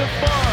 [0.00, 0.51] of fun.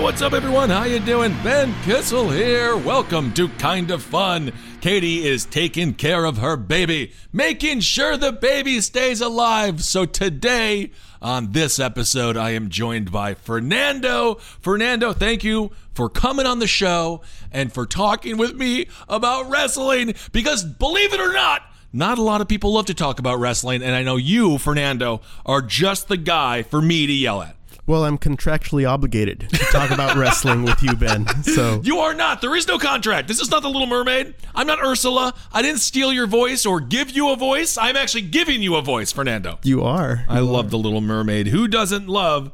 [0.00, 0.70] What's up, everyone?
[0.70, 1.32] How you doing?
[1.42, 2.76] Ben Kissel here.
[2.76, 4.52] Welcome to Kind of Fun.
[4.80, 9.82] Katie is taking care of her baby, making sure the baby stays alive.
[9.82, 14.36] So today, on this episode, I am joined by Fernando.
[14.36, 20.14] Fernando, thank you for coming on the show and for talking with me about wrestling.
[20.32, 23.82] Because believe it or not, not a lot of people love to talk about wrestling,
[23.82, 27.57] and I know you, Fernando, are just the guy for me to yell at.
[27.88, 31.26] Well, I'm contractually obligated to talk about wrestling with you, Ben.
[31.42, 32.42] So You are not.
[32.42, 33.28] There is no contract.
[33.28, 34.34] This is not the Little Mermaid.
[34.54, 35.32] I'm not Ursula.
[35.54, 37.78] I didn't steal your voice or give you a voice.
[37.78, 39.58] I'm actually giving you a voice, Fernando.
[39.62, 40.26] you are.
[40.28, 41.46] I love the Little Mermaid.
[41.46, 42.52] Who doesn't love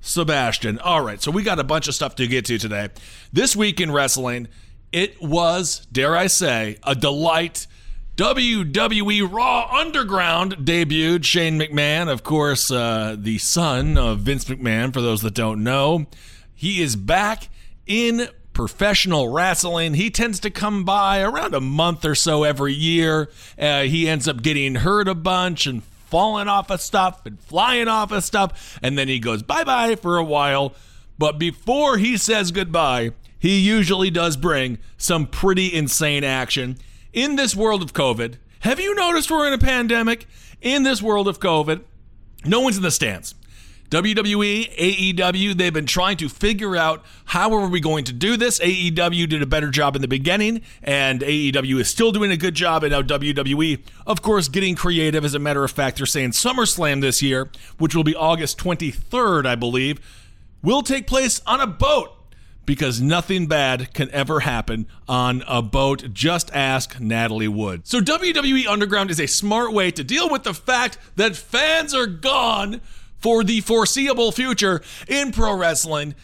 [0.00, 0.80] Sebastian?
[0.80, 2.88] All right, so we got a bunch of stuff to get to today.
[3.32, 4.48] This week in wrestling,
[4.90, 7.68] it was, dare I say, a delight.
[8.16, 11.24] WWE Raw Underground debuted.
[11.24, 16.06] Shane McMahon, of course, uh, the son of Vince McMahon, for those that don't know.
[16.54, 17.48] He is back
[17.88, 19.94] in professional wrestling.
[19.94, 23.30] He tends to come by around a month or so every year.
[23.58, 27.88] Uh, he ends up getting hurt a bunch and falling off of stuff and flying
[27.88, 28.78] off of stuff.
[28.80, 30.72] And then he goes bye bye for a while.
[31.18, 33.10] But before he says goodbye,
[33.40, 36.78] he usually does bring some pretty insane action.
[37.14, 40.26] In this world of COVID, have you noticed we're in a pandemic?
[40.60, 41.82] In this world of COVID,
[42.44, 43.36] no one's in the stands.
[43.90, 48.58] WWE, AEW, they've been trying to figure out how are we going to do this.
[48.58, 52.56] AEW did a better job in the beginning, and AEW is still doing a good
[52.56, 52.82] job.
[52.82, 55.24] And now WWE, of course, getting creative.
[55.24, 57.48] As a matter of fact, they're saying SummerSlam this year,
[57.78, 60.00] which will be August 23rd, I believe,
[60.64, 62.13] will take place on a boat
[62.66, 66.12] because nothing bad can ever happen on a boat.
[66.12, 67.86] Just ask Natalie Wood.
[67.86, 72.06] So, WWE Underground is a smart way to deal with the fact that fans are
[72.06, 72.80] gone
[73.18, 76.14] for the foreseeable future in pro wrestling.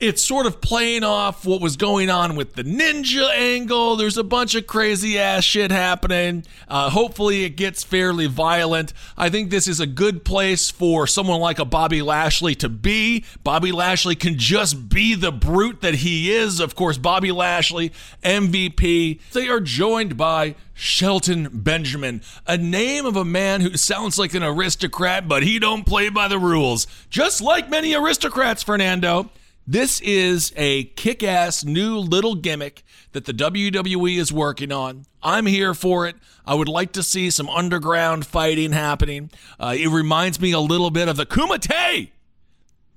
[0.00, 3.96] It's sort of playing off what was going on with the ninja angle.
[3.96, 6.46] There's a bunch of crazy ass shit happening.
[6.68, 8.94] Uh, hopefully, it gets fairly violent.
[9.18, 13.26] I think this is a good place for someone like a Bobby Lashley to be.
[13.44, 16.60] Bobby Lashley can just be the brute that he is.
[16.60, 17.92] Of course, Bobby Lashley,
[18.24, 19.20] MVP.
[19.32, 24.42] They are joined by Shelton Benjamin, a name of a man who sounds like an
[24.42, 26.86] aristocrat, but he don't play by the rules.
[27.10, 29.30] Just like many aristocrats, Fernando.
[29.66, 32.82] This is a kick ass new little gimmick
[33.12, 35.04] that the WWE is working on.
[35.22, 36.16] I'm here for it.
[36.46, 39.30] I would like to see some underground fighting happening.
[39.58, 42.10] Uh, it reminds me a little bit of the Kumite.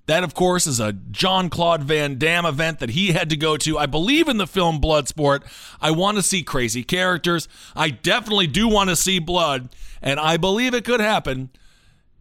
[0.05, 3.55] That, of course, is a John Claude Van Damme event that he had to go
[3.57, 3.77] to.
[3.77, 5.43] I believe in the film Bloodsport.
[5.79, 7.47] I want to see crazy characters.
[7.75, 9.69] I definitely do want to see blood.
[10.01, 11.51] And I believe it could happen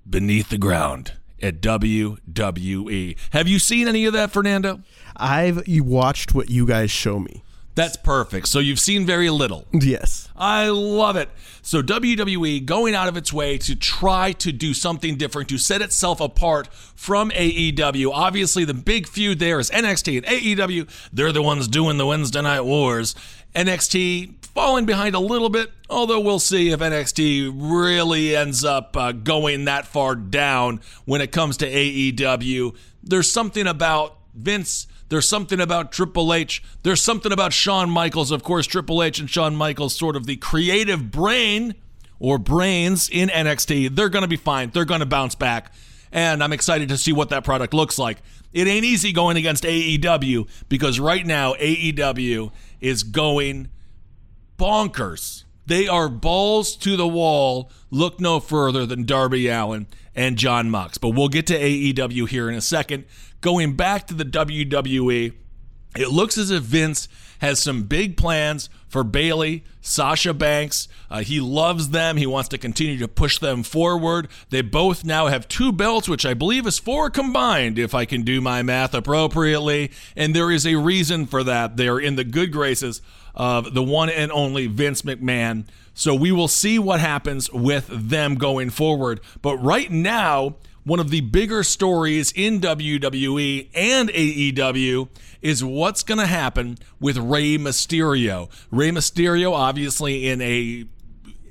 [0.09, 3.17] beneath the ground at WWE.
[3.31, 4.81] Have you seen any of that, Fernando?
[5.17, 7.43] I've watched what you guys show me.
[7.75, 8.49] That's perfect.
[8.49, 9.67] So you've seen very little.
[9.73, 10.29] Yes.
[10.37, 11.31] I love it.
[11.63, 15.81] So WWE going out of its way to try to do something different, to set
[15.81, 18.11] itself apart from AEW.
[18.13, 20.87] Obviously, the big feud there is NXT and AEW.
[21.13, 23.15] They're the ones doing the Wednesday Night Wars.
[23.55, 29.13] NXT falling behind a little bit, although we'll see if NXT really ends up uh,
[29.13, 32.75] going that far down when it comes to AEW.
[33.03, 36.63] There's something about Vince There's something about Triple H.
[36.83, 38.31] There's something about Shawn Michaels.
[38.31, 41.75] Of course, Triple H and Shawn Michaels, sort of the creative brain
[42.19, 43.95] or brains in NXT.
[43.95, 44.71] They're going to be fine.
[44.71, 45.73] They're going to bounce back.
[46.13, 48.19] And I'm excited to see what that product looks like.
[48.53, 53.71] It ain't easy going against AEW because right now AEW is going
[54.59, 55.45] bonkers.
[55.65, 57.71] They are balls to the wall.
[57.91, 60.99] Look no further than Darby Allin and Jon Mox.
[60.99, 63.05] But we'll get to AEW here in a second.
[63.41, 65.33] Going back to the WWE,
[65.97, 67.09] it looks as if Vince
[67.43, 70.87] has some big plans for Bayley, Sasha Banks.
[71.11, 72.17] Uh, he loves them.
[72.17, 74.29] He wants to continue to push them forward.
[74.51, 78.23] They both now have two belts, which I believe is four combined, if I can
[78.23, 79.91] do my math appropriately.
[80.17, 81.77] And there is a reason for that.
[81.77, 83.03] They are in the good graces
[83.35, 85.65] of the one and only Vince McMahon.
[85.95, 89.21] So we will see what happens with them going forward.
[89.43, 95.09] But right now, one of the bigger stories in WWE and AEW
[95.41, 98.51] is what's going to happen with Rey Mysterio.
[98.71, 100.87] Rey Mysterio, obviously, in a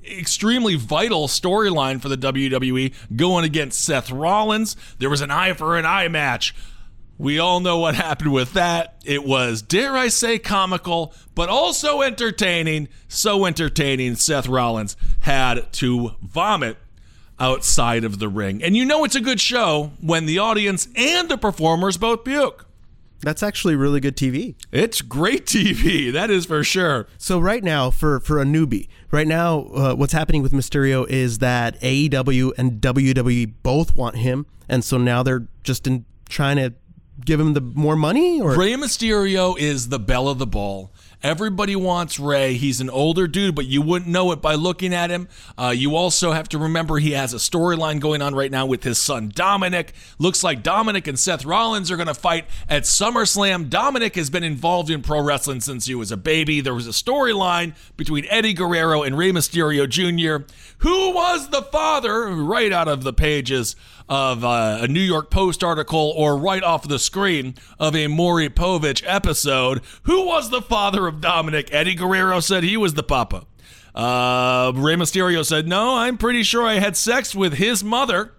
[0.04, 4.76] extremely vital storyline for the WWE, going against Seth Rollins.
[5.00, 6.54] There was an eye for an eye match.
[7.18, 8.96] We all know what happened with that.
[9.06, 12.90] It was, dare I say, comical, but also entertaining.
[13.08, 16.78] So entertaining, Seth Rollins had to vomit
[17.42, 18.64] outside of the ring.
[18.64, 22.68] And you know it's a good show when the audience and the performers both puke.
[23.22, 24.56] That's actually really good TV.
[24.72, 27.08] It's great TV, that is for sure.
[27.18, 31.40] So right now, for for a newbie, right now, uh, what's happening with Mysterio is
[31.40, 36.74] that AEW and WWE both want him, and so now they're just in trying to
[37.24, 38.42] give him the more money.
[38.42, 40.92] Or Rey Mysterio is the belle of the ball.
[41.24, 42.56] Everybody wants Rey.
[42.56, 45.28] He's an older dude, but you wouldn't know it by looking at him.
[45.56, 48.84] Uh, you also have to remember he has a storyline going on right now with
[48.84, 49.94] his son Dominic.
[50.18, 53.70] Looks like Dominic and Seth Rollins are going to fight at SummerSlam.
[53.70, 56.60] Dominic has been involved in pro wrestling since he was a baby.
[56.60, 60.46] There was a storyline between Eddie Guerrero and Rey Mysterio Jr.,
[60.80, 63.76] who was the father, right out of the pages
[64.10, 68.50] of uh, a New York Post article or right off the screen of a Maury
[68.50, 69.82] Povich episode.
[70.04, 71.74] Who was the father of Dominic?
[71.74, 73.46] Eddie Guerrero said he was the papa.
[73.94, 78.34] Uh, Rey Mysterio said, No, I'm pretty sure I had sex with his mother.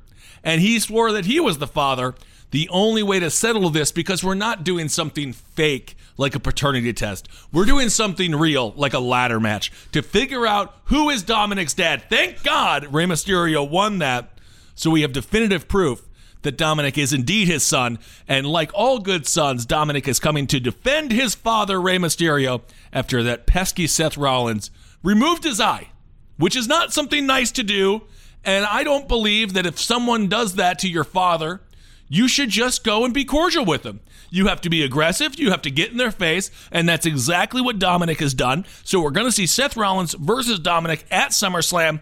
[0.44, 2.14] And he swore that he was the father.
[2.50, 6.92] The only way to settle this, because we're not doing something fake like a paternity
[6.92, 11.72] test, we're doing something real like a ladder match to figure out who is Dominic's
[11.72, 12.04] dad.
[12.10, 14.31] Thank God Rey Mysterio won that
[14.74, 16.08] so we have definitive proof
[16.42, 17.98] that Dominic is indeed his son.
[18.28, 23.22] And like all good sons, Dominic is coming to defend his father, Rey Mysterio, after
[23.22, 24.70] that pesky Seth Rollins
[25.02, 25.90] removed his eye,
[26.36, 28.02] which is not something nice to do.
[28.44, 31.60] And I don't believe that if someone does that to your father,
[32.08, 34.00] you should just go and be cordial with them.
[34.30, 37.60] You have to be aggressive, you have to get in their face, and that's exactly
[37.60, 38.64] what Dominic has done.
[38.82, 42.00] So we're going to see Seth Rollins versus Dominic at SummerSlam.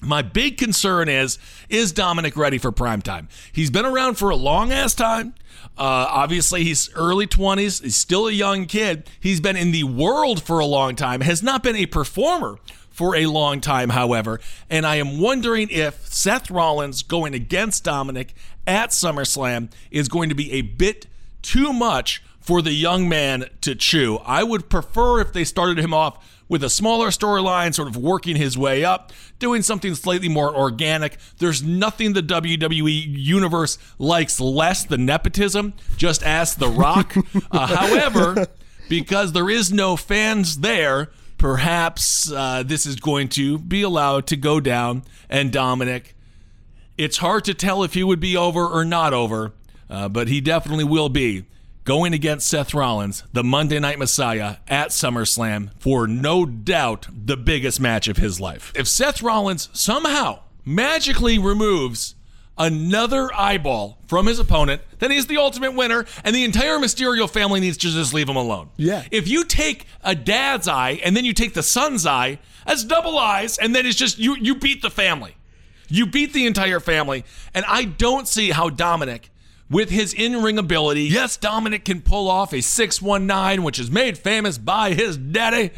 [0.00, 3.28] My big concern is is Dominic ready for prime time?
[3.52, 5.34] He's been around for a long ass time.
[5.76, 7.82] Uh, obviously, he's early 20s.
[7.82, 9.08] He's still a young kid.
[9.18, 12.58] He's been in the world for a long time, has not been a performer
[12.90, 14.40] for a long time, however.
[14.70, 18.34] And I am wondering if Seth Rollins going against Dominic
[18.66, 21.06] at SummerSlam is going to be a bit
[21.42, 24.18] too much for the young man to chew.
[24.24, 28.36] I would prefer if they started him off with a smaller storyline, sort of working
[28.36, 31.18] his way up, doing something slightly more organic.
[31.38, 35.74] There's nothing the WWE universe likes less than nepotism.
[35.96, 37.14] Just ask The Rock.
[37.50, 38.46] uh, however,
[38.88, 44.36] because there is no fans there, perhaps uh, this is going to be allowed to
[44.36, 45.02] go down.
[45.28, 46.14] And Dominic,
[46.96, 49.52] it's hard to tell if he would be over or not over,
[49.90, 51.44] uh, but he definitely will be
[51.88, 57.80] going against Seth Rollins, the Monday Night Messiah, at SummerSlam for no doubt the biggest
[57.80, 58.74] match of his life.
[58.76, 62.14] If Seth Rollins somehow magically removes
[62.58, 67.58] another eyeball from his opponent, then he's the ultimate winner, and the entire Mysterio family
[67.58, 68.68] needs to just leave him alone.
[68.76, 69.04] Yeah.
[69.10, 73.16] If you take a dad's eye and then you take the son's eye, that's double
[73.18, 75.36] eyes, and then it's just you you beat the family.
[75.88, 77.24] You beat the entire family.
[77.54, 79.30] And I don't see how Dominic
[79.70, 81.04] with his in ring ability.
[81.04, 85.70] Yes, Dominic can pull off a 619, which is made famous by his daddy,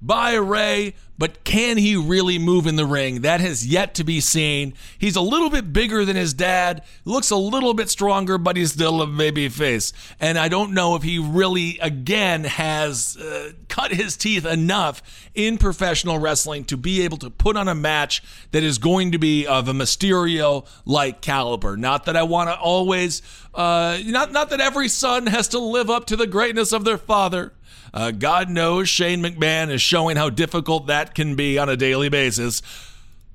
[0.00, 3.22] by Rey, but can he really move in the ring?
[3.22, 4.74] That has yet to be seen.
[4.96, 8.72] He's a little bit bigger than his dad, looks a little bit stronger, but he's
[8.72, 9.92] still a baby face.
[10.20, 15.02] And I don't know if he really, again, has uh, cut his teeth enough
[15.34, 18.22] in professional wrestling to be able to put on a match
[18.52, 21.76] that is going to be of a Mysterio like caliber.
[21.76, 23.22] Not that I want to always,
[23.54, 26.98] uh, not, not that every son has to live up to the greatness of their
[26.98, 27.52] father.
[27.92, 32.08] Uh, God knows Shane McMahon is showing how difficult that can be on a daily
[32.08, 32.62] basis.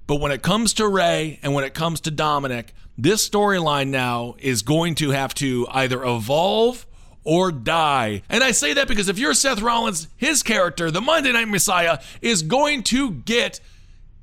[0.07, 4.35] But when it comes to Rey and when it comes to Dominic, this storyline now
[4.39, 6.85] is going to have to either evolve
[7.23, 8.21] or die.
[8.29, 11.99] And I say that because if you're Seth Rollins, his character, the Monday Night Messiah,
[12.21, 13.59] is going to get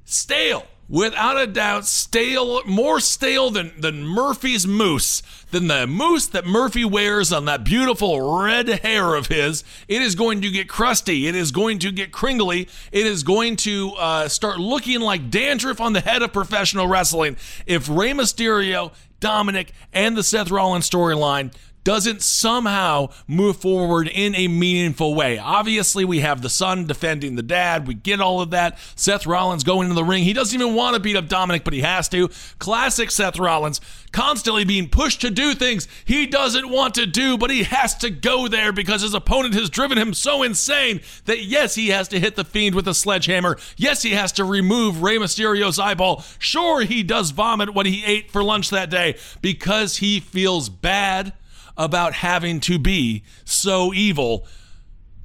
[0.04, 6.44] stale without a doubt, stale, more stale than, than Murphy's mousse, than the mousse that
[6.44, 9.62] Murphy wears on that beautiful red hair of his.
[9.86, 11.28] It is going to get crusty.
[11.28, 12.68] It is going to get cringly.
[12.90, 17.36] It is going to uh, start looking like dandruff on the head of professional wrestling
[17.66, 21.54] if Rey Mysterio, Dominic, and the Seth Rollins storyline
[21.90, 25.38] doesn't somehow move forward in a meaningful way.
[25.38, 27.84] Obviously, we have the son defending the dad.
[27.88, 28.78] We get all of that.
[28.94, 30.22] Seth Rollins going into the ring.
[30.22, 32.30] He doesn't even want to beat up Dominic, but he has to.
[32.60, 33.80] Classic Seth Rollins,
[34.12, 38.10] constantly being pushed to do things he doesn't want to do, but he has to
[38.10, 42.20] go there because his opponent has driven him so insane that yes, he has to
[42.20, 43.58] hit the Fiend with a sledgehammer.
[43.76, 46.22] Yes, he has to remove Rey Mysterio's eyeball.
[46.38, 51.32] Sure, he does vomit what he ate for lunch that day because he feels bad
[51.76, 54.46] about having to be so evil.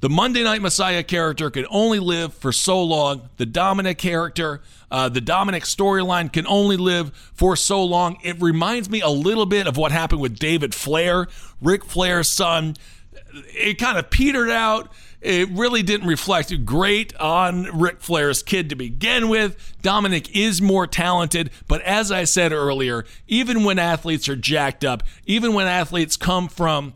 [0.00, 3.30] The Monday Night Messiah character can only live for so long.
[3.38, 4.60] The Dominic character,
[4.90, 8.18] uh, the Dominic storyline can only live for so long.
[8.22, 11.28] It reminds me a little bit of what happened with David Flair,
[11.62, 12.76] Ric Flair's son.
[13.48, 14.92] It kind of petered out
[15.26, 19.74] it really didn't reflect great on Ric Flair's kid to begin with.
[19.82, 25.02] Dominic is more talented, but as I said earlier, even when athletes are jacked up,
[25.24, 26.94] even when athletes come from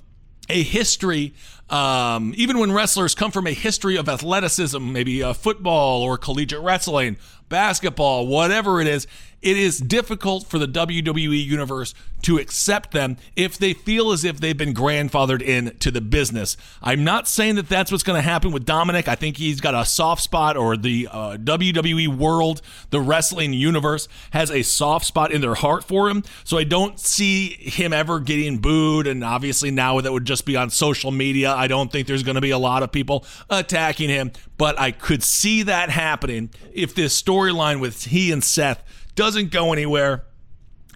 [0.48, 1.34] a history,
[1.70, 6.60] um, even when wrestlers come from a history of athleticism, maybe uh, football or collegiate
[6.60, 7.16] wrestling,
[7.48, 9.06] basketball, whatever it is,
[9.42, 14.38] it is difficult for the WWE universe to accept them if they feel as if
[14.38, 16.58] they've been grandfathered in to the business.
[16.82, 19.08] I'm not saying that that's what's going to happen with Dominic.
[19.08, 22.60] I think he's got a soft spot, or the uh, WWE world,
[22.90, 26.22] the wrestling universe has a soft spot in their heart for him.
[26.44, 29.06] So I don't see him ever getting booed.
[29.06, 32.36] And obviously, now that would just be on social media, I don't think there's going
[32.36, 34.32] to be a lot of people attacking him.
[34.56, 38.82] But I could see that happening if this storyline with he and Seth
[39.14, 40.24] doesn't go anywhere.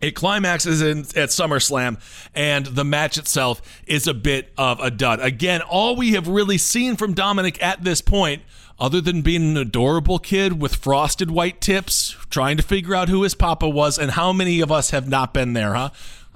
[0.01, 1.99] It climaxes in, at SummerSlam,
[2.35, 5.21] and the match itself is a bit of a dud.
[5.21, 8.43] Again, all we have really seen from Dominic at this point,
[8.79, 13.23] other than being an adorable kid with frosted white tips, trying to figure out who
[13.23, 15.91] his papa was, and how many of us have not been there, huh?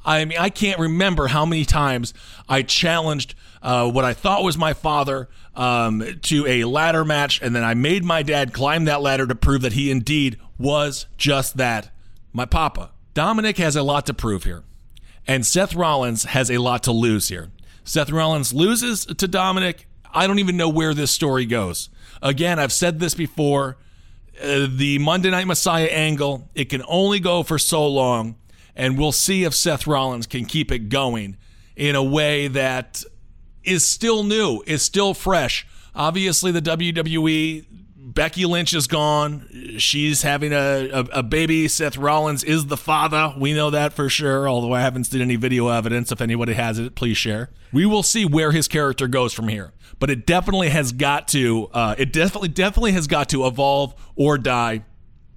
[0.04, 2.14] I mean, I can't remember how many times
[2.49, 7.54] I challenged uh, what I thought was my father um, to a ladder match, and
[7.54, 11.56] then I made my dad climb that ladder to prove that he indeed was just
[11.56, 11.90] that
[12.32, 12.90] my papa.
[13.14, 14.62] Dominic has a lot to prove here,
[15.26, 17.50] and Seth Rollins has a lot to lose here.
[17.84, 19.88] Seth Rollins loses to Dominic.
[20.12, 21.88] I don't even know where this story goes.
[22.22, 23.76] Again, I've said this before.
[24.40, 28.36] Uh, the Monday Night Messiah angle, it can only go for so long,
[28.76, 31.36] and we'll see if Seth Rollins can keep it going
[31.74, 33.02] in a way that
[33.68, 35.66] is still new, is still fresh.
[35.94, 37.66] Obviously, the WWE
[38.18, 39.76] Becky Lynch is gone.
[39.78, 41.68] She's having a, a, a, baby.
[41.68, 43.34] Seth Rollins is the father.
[43.38, 46.10] We know that for sure, although I haven't seen any video evidence.
[46.10, 47.50] If anybody has it, please share.
[47.72, 49.72] We will see where his character goes from here.
[49.98, 54.38] But it definitely has got to, uh, it definitely, definitely has got to evolve or
[54.38, 54.84] die.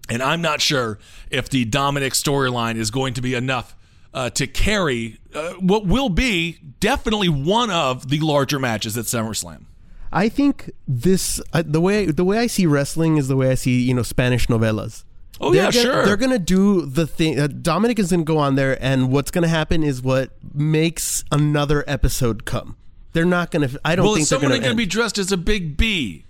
[0.10, 0.98] And I'm not sure
[1.30, 3.76] if the Dominic storyline is going to be enough
[4.14, 9.66] uh, to carry uh, what will be definitely one of the larger matches at SummerSlam.
[10.12, 13.56] I think this uh, the way the way I see wrestling is the way I
[13.56, 15.06] see you know Spanish novelas.
[15.40, 16.06] Oh they're yeah, gonna, sure.
[16.06, 17.40] They're gonna do the thing.
[17.40, 21.86] Uh, Dominic is gonna go on there, and what's gonna happen is what makes another
[21.88, 22.76] episode come.
[23.14, 23.70] They're not gonna.
[23.84, 26.26] I don't well, think is someone going to be dressed as a big bee?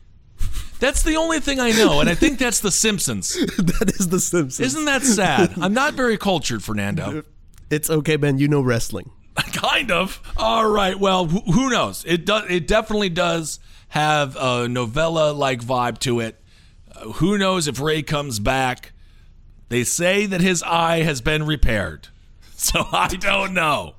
[0.80, 3.34] That's the only thing I know, and I think that's The Simpsons.
[3.58, 4.60] that is The Simpsons.
[4.60, 5.54] Isn't that sad?
[5.62, 7.24] I'm not very cultured, Fernando.
[7.72, 8.38] It's okay, Ben.
[8.38, 9.10] You know wrestling.
[9.54, 10.22] kind of.
[10.36, 11.00] All right.
[11.00, 12.04] Well, who knows?
[12.06, 12.44] It does.
[12.50, 16.40] It definitely does have a novella like vibe to it.
[16.94, 18.92] Uh, who knows if Rey comes back?
[19.70, 22.10] They say that his eye has been repaired.
[22.62, 23.96] So I don't know.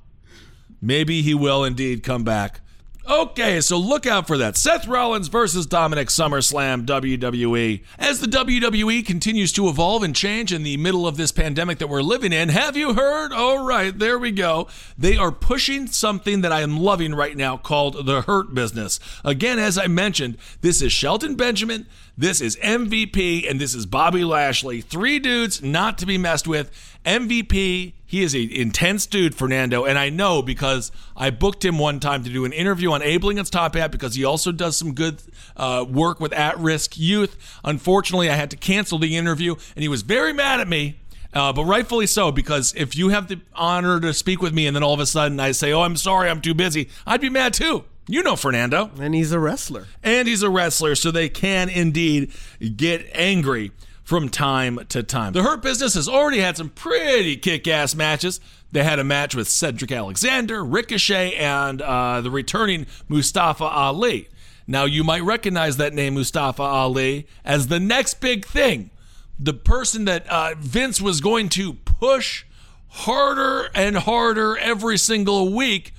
[0.81, 2.61] Maybe he will indeed come back
[3.09, 4.57] Okay, so look out for that.
[4.57, 7.83] Seth Rollins versus Dominic SummerSlam WWE.
[7.99, 11.89] As the WWE continues to evolve and change in the middle of this pandemic that
[11.89, 13.33] we're living in, have you heard?
[13.33, 14.69] All right, there we go.
[14.97, 19.01] They are pushing something that I am loving right now called the Hurt Business.
[19.25, 24.23] Again, as I mentioned, this is Shelton Benjamin, this is MVP, and this is Bobby
[24.23, 24.81] Lashley.
[24.81, 26.71] Three dudes not to be messed with.
[27.05, 31.99] MVP, he is an intense dude, Fernando, and I know because I booked him one
[31.99, 34.93] time to do an interview on Abling and Top Hat because he also does some
[34.93, 35.23] good
[35.57, 37.39] uh, work with at-risk youth.
[37.65, 41.01] Unfortunately, I had to cancel the interview, and he was very mad at me.
[41.33, 44.77] Uh, but rightfully so, because if you have the honor to speak with me and
[44.77, 47.31] then all of a sudden I say, "Oh, I'm sorry, I'm too busy," I'd be
[47.31, 47.85] mad too.
[48.09, 48.91] You know Fernando.
[49.01, 49.87] And he's a wrestler.
[50.03, 52.31] And he's a wrestler, so they can indeed
[52.77, 53.73] get angry
[54.13, 55.33] from time to time.
[55.33, 58.41] The Hurt Business has already had some pretty kick ass matches.
[58.71, 64.29] They had a match with Cedric Alexander, Ricochet, and uh, the returning Mustafa Ali.
[64.67, 68.91] Now, you might recognize that name, Mustafa Ali, as the next big thing.
[69.39, 72.45] The person that uh, Vince was going to push
[72.89, 75.95] harder and harder every single week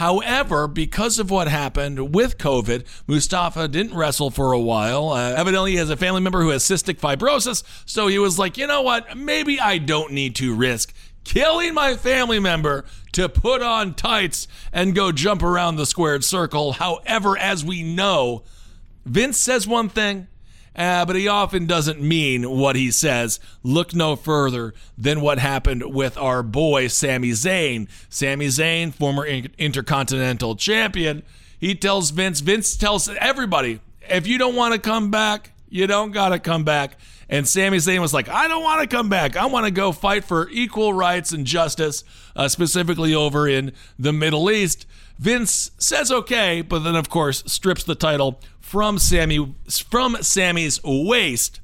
[0.00, 5.10] However, because of what happened with COVID, Mustafa didn't wrestle for a while.
[5.10, 7.62] Uh, evidently, he has a family member who has cystic fibrosis.
[7.84, 9.14] So he was like, you know what?
[9.14, 14.94] Maybe I don't need to risk killing my family member to put on tights and
[14.94, 16.72] go jump around the squared circle.
[16.72, 18.42] However, as we know,
[19.04, 20.28] Vince says one thing,
[20.80, 23.38] uh, but he often doesn't mean what he says.
[23.62, 27.86] Look no further than what happened with our boy Sami Zayn.
[28.08, 31.22] Sami Zayn, former Intercontinental Champion,
[31.58, 36.12] he tells Vince, Vince tells everybody, if you don't want to come back, you don't
[36.12, 36.96] got to come back.
[37.28, 39.36] And Sami Zayn was like, I don't want to come back.
[39.36, 44.12] I want to go fight for equal rights and justice, uh, specifically over in the
[44.12, 44.86] Middle East.
[45.20, 51.60] Vince says okay, but then, of course, strips the title from Sami from Sami's waist.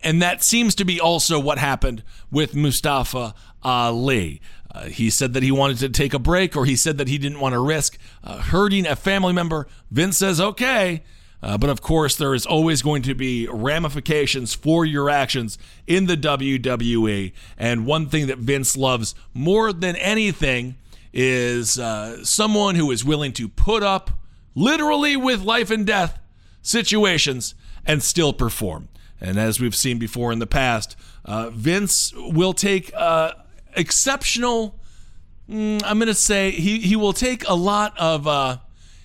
[0.00, 3.34] And that seems to be also what happened with Mustafa
[3.64, 4.40] Ali.
[4.72, 7.18] Uh, he said that he wanted to take a break, or he said that he
[7.18, 9.66] didn't want to risk uh, hurting a family member.
[9.90, 11.02] Vince says, okay.
[11.42, 16.06] Uh, but of course, there is always going to be ramifications for your actions in
[16.06, 17.32] the WWE.
[17.58, 20.76] And one thing that Vince loves more than anything
[21.18, 24.10] is uh, someone who is willing to put up
[24.54, 26.18] literally with life and death
[26.60, 27.54] situations
[27.86, 28.88] and still perform.
[29.18, 33.32] And as we've seen before in the past, uh, Vince will take uh,
[33.74, 34.78] exceptional.
[35.48, 38.26] Mm, I'm going to say he he will take a lot of.
[38.26, 38.58] Uh,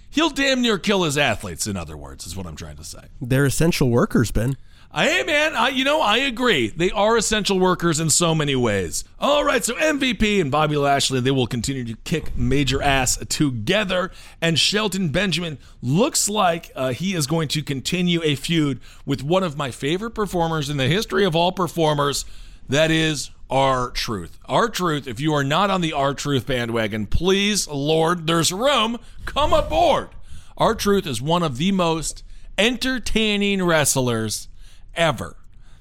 [0.09, 1.65] he'll damn near kill his athletes.
[1.65, 3.05] In other words, is what I'm trying to say.
[3.21, 4.57] They're essential workers, Ben.
[4.93, 6.67] Hey man, I, you know I agree.
[6.67, 9.05] They are essential workers in so many ways.
[9.21, 14.11] All right, so MVP and Bobby Lashley they will continue to kick major ass together,
[14.41, 19.43] and Shelton Benjamin looks like uh, he is going to continue a feud with one
[19.43, 22.25] of my favorite performers in the history of all performers.
[22.67, 24.39] That is R-Truth.
[24.43, 25.07] Our Truth.
[25.07, 28.97] If you are not on the R-Truth bandwagon, please, Lord, there's room.
[29.23, 30.09] Come aboard.
[30.57, 32.25] R-Truth is one of the most
[32.57, 34.49] entertaining wrestlers
[34.95, 35.35] ever.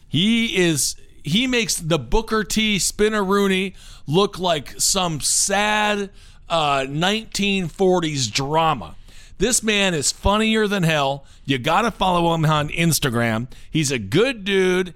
[0.09, 3.75] He is he makes the Booker T Spinaroonie
[4.07, 6.11] look like some sad
[6.49, 8.97] uh, 1940s drama.
[9.39, 11.25] This man is funnier than hell.
[11.47, 13.49] You got to follow him on Instagram.
[13.71, 14.93] He's a good dude,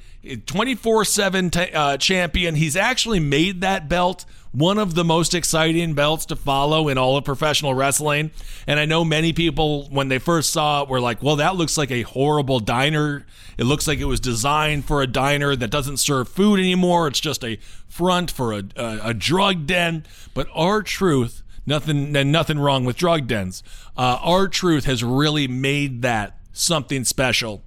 [0.47, 2.55] 24 7 uh, champion.
[2.57, 7.17] He's actually made that belt one of the most exciting belts to follow in all
[7.17, 8.31] of professional wrestling.
[8.67, 11.77] And I know many people, when they first saw it, were like, well, that looks
[11.77, 13.27] like a horrible diner.
[13.59, 17.09] It looks like it was designed for a diner that doesn't serve food anymore.
[17.09, 20.07] It's just a front for a, a, a drug den.
[20.33, 21.43] But R-Truth.
[21.67, 23.63] nothing, nothing wrong with drug dens.
[23.97, 27.65] Uh, R-Truth has really made that something special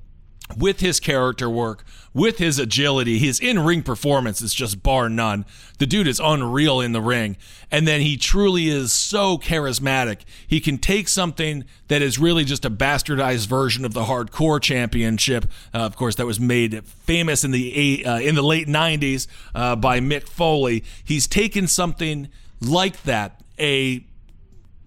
[0.57, 1.83] with his character work,
[2.17, 5.45] with his agility, his in ring performance is just bar none.
[5.77, 7.37] The dude is unreal in the ring.
[7.69, 10.21] And then he truly is so charismatic.
[10.47, 15.45] He can take something that is really just a bastardized version of the hardcore championship.
[15.71, 19.75] Uh, of course, that was made famous in the uh, in the late 90s uh,
[19.75, 20.83] by Mick Foley.
[21.03, 24.03] He's taken something like that, a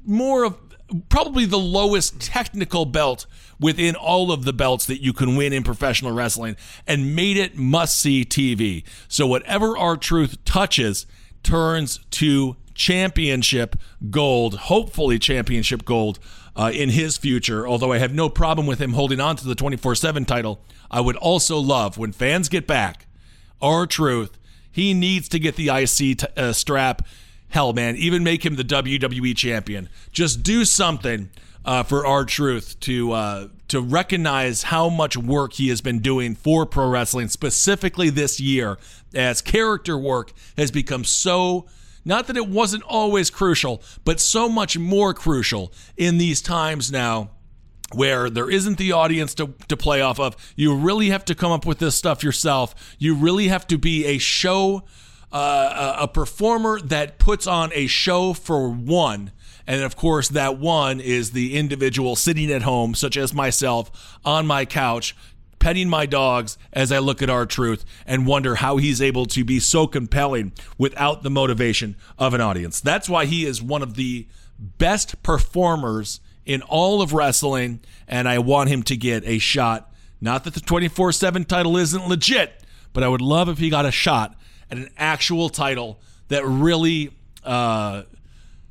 [0.04, 0.69] more of
[1.08, 3.26] probably the lowest technical belt
[3.58, 7.56] within all of the belts that you can win in professional wrestling and made it
[7.56, 8.84] must see TV.
[9.08, 11.06] So whatever R-Truth touches
[11.42, 13.76] turns to championship
[14.10, 16.18] gold, hopefully championship gold
[16.56, 17.66] uh, in his future.
[17.66, 21.00] Although I have no problem with him holding on to the 24 7 title, I
[21.00, 23.06] would also love when fans get back
[23.60, 24.38] R-Truth.
[24.72, 27.02] He needs to get the IC t- uh, strap
[27.50, 29.88] hell, man, even make him the WWE champion.
[30.12, 31.30] Just do something
[31.64, 36.66] uh, for R-Truth to uh, to recognize how much work he has been doing for
[36.66, 38.78] pro wrestling, specifically this year,
[39.14, 41.66] as character work has become so.
[42.02, 47.30] Not that it wasn't always crucial, but so much more crucial in these times now
[47.92, 50.36] where there isn't the audience to, to play off of.
[50.56, 52.96] You really have to come up with this stuff yourself.
[52.98, 54.84] You really have to be a show,
[55.32, 59.32] uh, a performer that puts on a show for one.
[59.66, 64.46] And of course, that one is the individual sitting at home, such as myself, on
[64.46, 65.14] my couch,
[65.60, 69.60] petting my dogs as I look at R-Truth and wonder how he's able to be
[69.60, 72.80] so compelling without the motivation of an audience.
[72.80, 74.26] That's why he is one of the
[74.58, 79.92] best performers in all of wrestling, and I want him to get a shot.
[80.20, 83.86] Not that the 24 7 title isn't legit, but I would love if he got
[83.86, 84.36] a shot
[84.70, 87.10] an actual title that really,
[87.44, 88.02] uh,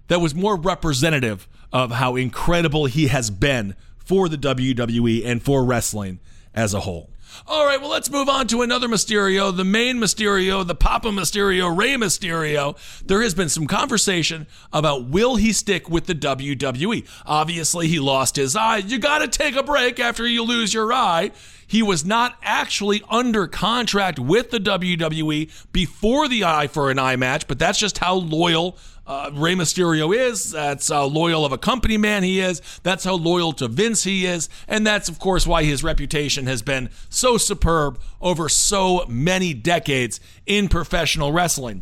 [0.08, 5.64] that was more representative of how incredible he has been for the WWE and for
[5.64, 6.20] wrestling
[6.54, 7.10] as a whole.
[7.48, 11.76] All right, well, let's move on to another Mysterio, the main Mysterio, the Papa Mysterio,
[11.76, 12.78] Rey Mysterio.
[13.06, 17.08] There has been some conversation about will he stick with the WWE.
[17.26, 18.78] Obviously, he lost his eye.
[18.78, 21.32] You got to take a break after you lose your eye.
[21.66, 27.16] He was not actually under contract with the WWE before the eye for an eye
[27.16, 28.76] match, but that's just how loyal
[29.10, 30.52] uh, Rey Mysterio is.
[30.52, 32.62] That's how loyal of a company man he is.
[32.84, 34.50] That's how loyal to Vince he is.
[34.68, 40.20] And that's, of course, why his reputation has been so superb over so many decades
[40.46, 41.82] in professional wrestling.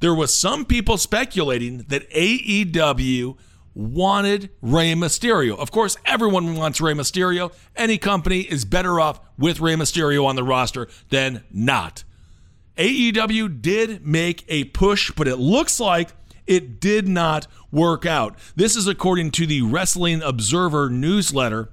[0.00, 3.36] There was some people speculating that AEW
[3.72, 5.56] wanted Rey Mysterio.
[5.56, 7.52] Of course, everyone wants Rey Mysterio.
[7.76, 12.02] Any company is better off with Rey Mysterio on the roster than not.
[12.76, 16.10] AEW did make a push, but it looks like
[16.46, 18.36] it did not work out.
[18.56, 21.70] This is according to the Wrestling Observer newsletter.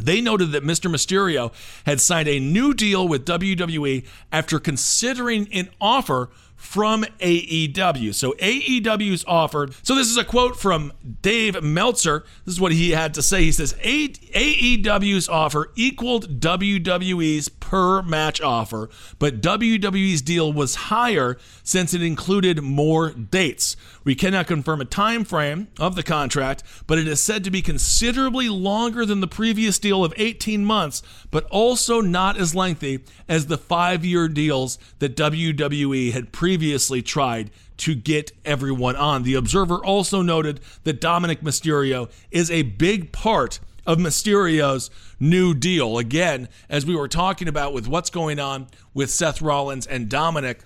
[0.00, 0.90] They noted that Mr.
[0.90, 1.52] Mysterio
[1.86, 8.14] had signed a new deal with WWE after considering an offer from AEW.
[8.14, 9.68] So AEW's offer.
[9.82, 12.24] So this is a quote from Dave Meltzer.
[12.44, 13.44] This is what he had to say.
[13.44, 21.92] He says AEW's offer equaled WWE's per match offer, but WWE's deal was higher since
[21.92, 23.76] it included more dates.
[24.06, 27.60] We cannot confirm a time frame of the contract, but it is said to be
[27.60, 33.46] considerably longer than the previous deal of 18 months, but also not as lengthy as
[33.46, 39.24] the 5-year deals that WWE had previously tried to get everyone on.
[39.24, 44.88] The Observer also noted that Dominic Mysterio is a big part of Mysterio's
[45.18, 45.98] new deal.
[45.98, 50.62] Again, as we were talking about with what's going on with Seth Rollins and Dominic,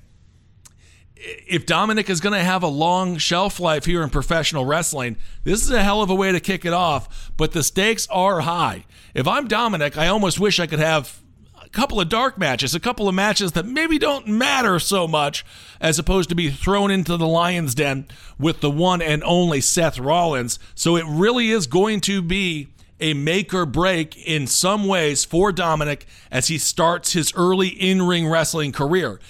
[1.20, 5.62] if Dominic is going to have a long shelf life here in professional wrestling, this
[5.62, 7.30] is a hell of a way to kick it off.
[7.37, 8.87] But the stakes are high.
[9.14, 11.20] If I'm Dominic, I almost wish I could have
[11.62, 15.44] a couple of dark matches, a couple of matches that maybe don't matter so much,
[15.78, 19.98] as opposed to be thrown into the lion's den with the one and only Seth
[19.98, 20.59] Rollins.
[20.74, 22.68] So it really is going to be
[23.00, 28.02] a make or break in some ways for Dominic as he starts his early in
[28.02, 29.20] ring wrestling career.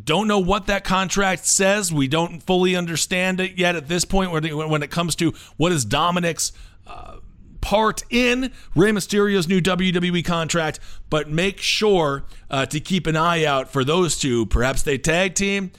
[0.00, 1.92] Don't know what that contract says.
[1.92, 5.84] We don't fully understand it yet at this point when it comes to what is
[5.84, 6.52] Dominic's
[6.86, 7.16] uh,
[7.60, 13.44] part in Rey Mysterio's new WWE contract, but make sure uh, to keep an eye
[13.44, 14.46] out for those two.
[14.46, 15.72] Perhaps they tag team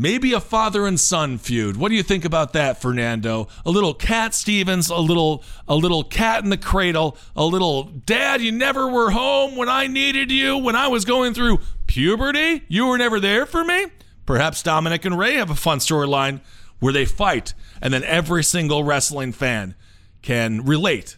[0.00, 1.76] Maybe a father and son feud.
[1.76, 3.48] What do you think about that, Fernando?
[3.66, 8.40] A little Cat Stevens, a little a little cat in the cradle, a little dad,
[8.40, 11.58] you never were home when I needed you, when I was going through
[11.90, 12.62] puberty.
[12.68, 13.86] You were never there for me.
[14.24, 16.40] Perhaps Dominic and Rey have a fun storyline
[16.78, 19.74] where they fight, and then every single wrestling fan
[20.22, 21.16] can relate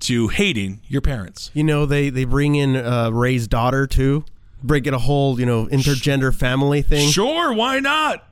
[0.00, 1.50] to hating your parents.
[1.54, 4.24] You know, they they bring in uh, Rey's daughter too
[4.64, 7.10] break it a whole, you know, intergender family thing?
[7.10, 8.26] Sure, why not?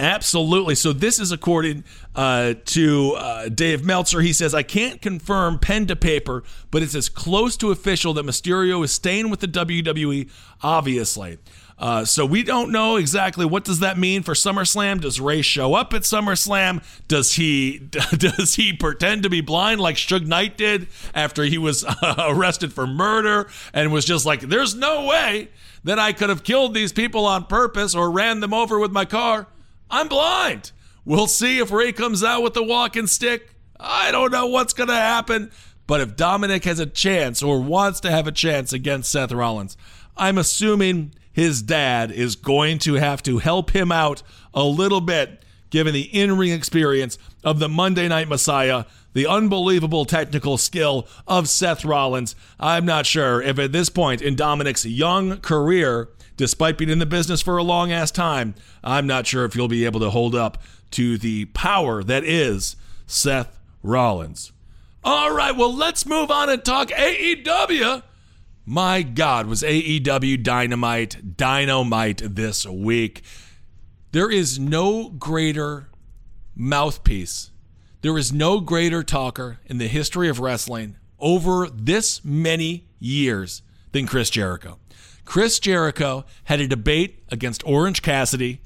[0.00, 0.76] Absolutely.
[0.76, 1.82] So this is according
[2.14, 4.20] uh, to uh, Dave Meltzer.
[4.20, 8.24] He says, I can't confirm pen to paper, but it's as close to official that
[8.24, 10.30] Mysterio is staying with the WWE,
[10.62, 11.38] obviously.
[11.78, 15.00] Uh, so we don't know exactly what does that mean for SummerSlam.
[15.00, 16.82] Does Rey show up at SummerSlam?
[17.06, 17.78] Does he
[18.18, 21.84] does he pretend to be blind like Suge Knight did after he was
[22.18, 25.50] arrested for murder and was just like, "There's no way
[25.84, 29.04] that I could have killed these people on purpose or ran them over with my
[29.04, 29.46] car.
[29.90, 30.72] I'm blind."
[31.04, 33.54] We'll see if Rey comes out with the walking stick.
[33.80, 35.50] I don't know what's going to happen.
[35.86, 39.74] But if Dominic has a chance or wants to have a chance against Seth Rollins,
[40.18, 44.22] I'm assuming his dad is going to have to help him out
[44.52, 50.04] a little bit given the in ring experience of the Monday Night Messiah, the unbelievable
[50.04, 52.34] technical skill of Seth Rollins.
[52.60, 57.06] I'm not sure if at this point in Dominic's young career, despite being in the
[57.06, 60.34] business for a long ass time, I'm not sure if you'll be able to hold
[60.34, 64.52] up to the power that is Seth Rollins.
[65.04, 68.02] All right, well, let's move on and talk AEW.
[68.64, 73.22] My God, was AEW Dynamite dynamite this week.
[74.12, 75.88] There is no greater
[76.54, 77.50] mouthpiece.
[78.00, 84.06] There is no greater talker in the history of wrestling over this many years than
[84.06, 84.78] Chris Jericho.
[85.28, 88.62] Chris Jericho had a debate against Orange Cassidy.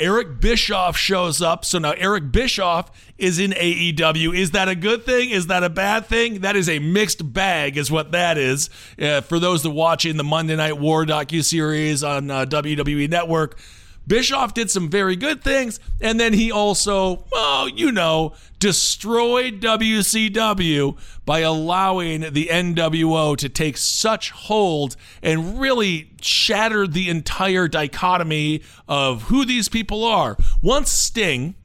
[0.00, 1.62] Eric Bischoff shows up.
[1.62, 4.34] So now Eric Bischoff is in AEW.
[4.34, 5.28] Is that a good thing?
[5.28, 6.40] Is that a bad thing?
[6.40, 8.70] That is a mixed bag, is what that is.
[8.98, 13.10] Uh, for those that watch in the Monday Night War docu series on uh, WWE
[13.10, 13.58] Network,
[14.06, 20.96] Bischoff did some very good things, and then he also, well, you know, destroyed WCW
[21.24, 29.22] by allowing the NWO to take such hold and really shattered the entire dichotomy of
[29.24, 30.36] who these people are.
[30.62, 31.56] Once Sting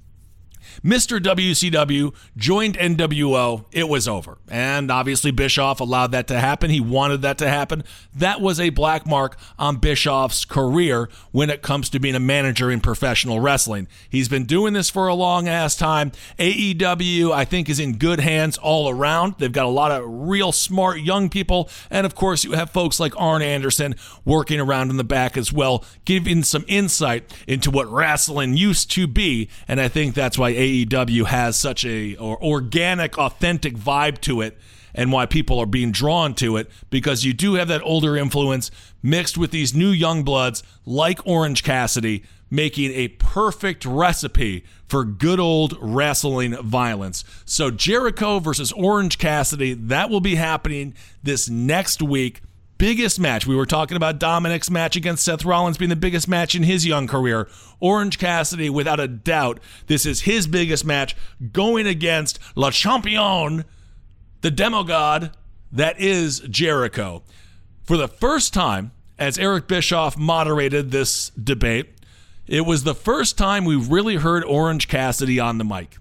[0.83, 1.19] Mr.
[1.19, 4.39] WCW joined NWO, it was over.
[4.49, 6.71] And obviously, Bischoff allowed that to happen.
[6.71, 7.83] He wanted that to happen.
[8.15, 12.71] That was a black mark on Bischoff's career when it comes to being a manager
[12.71, 13.87] in professional wrestling.
[14.09, 16.11] He's been doing this for a long ass time.
[16.39, 19.35] AEW, I think, is in good hands all around.
[19.37, 21.69] They've got a lot of real smart young people.
[21.91, 25.53] And of course, you have folks like Arn Anderson working around in the back as
[25.53, 29.47] well, giving some insight into what wrestling used to be.
[29.67, 30.70] And I think that's why AEW
[31.25, 34.57] has such a or organic, authentic vibe to it
[34.93, 38.71] and why people are being drawn to it because you do have that older influence
[39.01, 45.39] mixed with these new young bloods like Orange Cassidy making a perfect recipe for good
[45.39, 47.23] old wrestling violence.
[47.45, 52.41] So Jericho versus Orange Cassidy, that will be happening this next week
[52.81, 53.45] biggest match.
[53.45, 56.83] We were talking about Dominic's match against Seth Rollins being the biggest match in his
[56.83, 57.47] young career.
[57.79, 61.15] Orange Cassidy, without a doubt, this is his biggest match
[61.51, 63.65] going against Le Champion,
[64.41, 65.31] the demogod
[65.71, 67.21] that is Jericho.
[67.83, 71.99] For the first time, as Eric Bischoff moderated this debate,
[72.47, 75.97] it was the first time we really heard Orange Cassidy on the mic.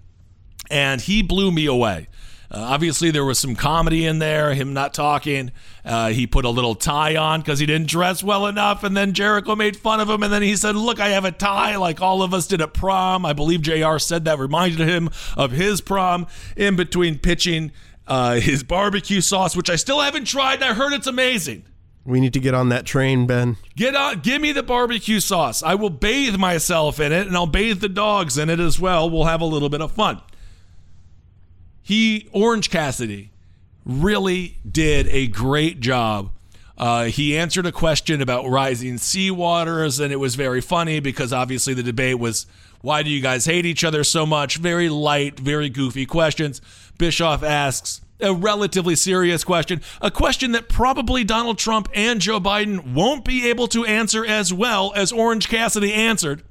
[0.71, 2.07] And he blew me away.
[2.51, 5.51] Uh, obviously, there was some comedy in there, him not talking.
[5.85, 8.83] Uh, he put a little tie on because he didn't dress well enough.
[8.83, 10.21] And then Jericho made fun of him.
[10.21, 12.73] And then he said, Look, I have a tie like all of us did at
[12.73, 13.25] prom.
[13.25, 17.71] I believe JR said that reminded him of his prom in between pitching
[18.05, 20.55] uh, his barbecue sauce, which I still haven't tried.
[20.55, 21.63] And I heard it's amazing.
[22.03, 23.57] We need to get on that train, Ben.
[23.77, 25.63] Get on, give me the barbecue sauce.
[25.63, 29.09] I will bathe myself in it and I'll bathe the dogs in it as well.
[29.09, 30.21] We'll have a little bit of fun
[31.91, 33.31] he Orange Cassidy
[33.83, 36.31] really did a great job.
[36.77, 41.33] Uh, he answered a question about rising sea waters, and it was very funny because
[41.33, 42.45] obviously the debate was
[42.79, 44.55] why do you guys hate each other so much?
[44.55, 46.61] Very light, very goofy questions.
[46.97, 52.93] Bischoff asks a relatively serious question, a question that probably Donald Trump and Joe Biden
[52.93, 56.41] won't be able to answer as well as Orange Cassidy answered,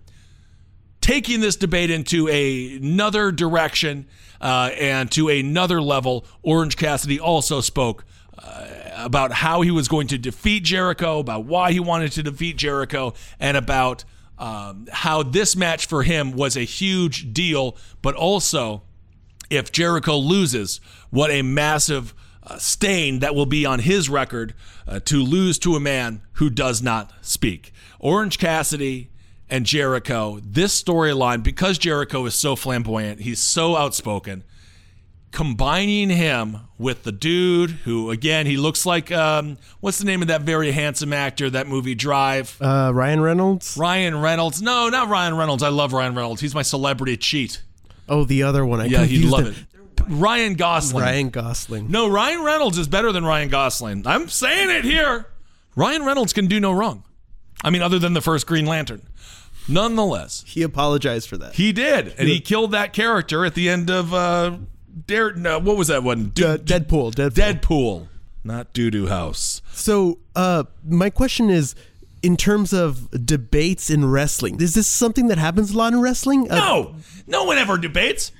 [1.10, 4.06] taking this debate into a, another direction
[4.40, 8.04] uh, and to another level, Orange Cassidy also spoke
[8.38, 12.56] uh, about how he was going to defeat Jericho, about why he wanted to defeat
[12.56, 14.04] Jericho, and about
[14.38, 18.82] um, how this match for him was a huge deal, but also
[19.50, 24.54] if Jericho loses, what a massive uh, stain that will be on his record
[24.86, 27.72] uh, to lose to a man who does not speak.
[27.98, 29.09] Orange Cassidy
[29.50, 34.44] and Jericho, this storyline, because Jericho is so flamboyant, he's so outspoken,
[35.32, 40.28] combining him with the dude who, again, he looks like, um, what's the name of
[40.28, 42.56] that very handsome actor, that movie Drive?
[42.60, 43.76] Uh, Ryan Reynolds?
[43.76, 44.60] Ryan Reynolds.
[44.60, 45.62] No, not Ryan Reynolds.
[45.62, 46.40] I love Ryan Reynolds.
[46.40, 47.62] He's my celebrity cheat.
[48.08, 48.80] Oh, the other one.
[48.80, 49.56] I yeah, he'd love it.
[49.56, 50.04] it.
[50.08, 51.04] Ryan Gosling.
[51.04, 51.90] Ryan Gosling.
[51.90, 54.06] No, Ryan Reynolds is better than Ryan Gosling.
[54.06, 55.26] I'm saying it here.
[55.76, 57.04] Ryan Reynolds can do no wrong.
[57.62, 59.02] I mean, other than the first Green Lantern.
[59.68, 61.54] Nonetheless, He apologized for that.
[61.54, 64.56] he did, and he killed that character at the end of uh,
[65.06, 65.32] Dare.
[65.34, 66.26] No, what was that one?
[66.36, 67.14] Uh, Deadpool.
[67.14, 67.30] Deadpool.
[67.60, 68.08] Deadpool,
[68.44, 69.62] not Doo Doo House.
[69.72, 71.74] So, uh, my question is,
[72.22, 76.50] in terms of debates in wrestling, is this something that happens a lot in wrestling?
[76.50, 76.94] Uh, No,
[77.26, 78.32] no one ever debates.